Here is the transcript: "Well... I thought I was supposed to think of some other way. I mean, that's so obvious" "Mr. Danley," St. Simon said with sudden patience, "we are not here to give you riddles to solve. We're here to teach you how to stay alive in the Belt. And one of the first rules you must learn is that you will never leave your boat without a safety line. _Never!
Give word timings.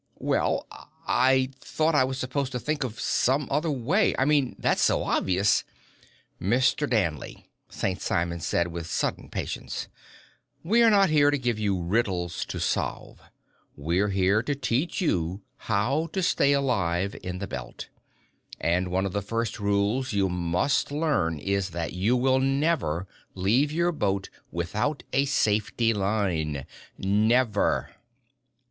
"Well... 0.17 0.65
I 1.05 1.49
thought 1.59 1.93
I 1.93 2.05
was 2.05 2.17
supposed 2.17 2.51
to 2.53 2.59
think 2.59 2.83
of 2.83 2.99
some 2.99 3.47
other 3.51 3.69
way. 3.69 4.15
I 4.17 4.25
mean, 4.25 4.55
that's 4.57 4.81
so 4.81 5.03
obvious" 5.03 5.63
"Mr. 6.53 6.89
Danley," 6.89 7.45
St. 7.69 8.01
Simon 8.01 8.39
said 8.39 8.69
with 8.69 8.87
sudden 8.89 9.29
patience, 9.29 9.89
"we 10.63 10.81
are 10.81 10.89
not 10.89 11.11
here 11.11 11.29
to 11.29 11.37
give 11.37 11.59
you 11.59 11.79
riddles 11.79 12.45
to 12.45 12.59
solve. 12.59 13.21
We're 13.77 14.07
here 14.07 14.41
to 14.41 14.55
teach 14.55 15.01
you 15.01 15.43
how 15.69 16.07
to 16.13 16.23
stay 16.23 16.51
alive 16.53 17.15
in 17.21 17.37
the 17.37 17.45
Belt. 17.45 17.89
And 18.59 18.87
one 18.87 19.05
of 19.05 19.13
the 19.13 19.21
first 19.21 19.59
rules 19.59 20.13
you 20.13 20.29
must 20.29 20.91
learn 20.91 21.37
is 21.37 21.69
that 21.69 21.93
you 21.93 22.17
will 22.17 22.39
never 22.39 23.05
leave 23.35 23.71
your 23.71 23.91
boat 23.91 24.31
without 24.49 25.03
a 25.13 25.25
safety 25.25 25.93
line. 25.93 26.65
_Never! 26.99 27.89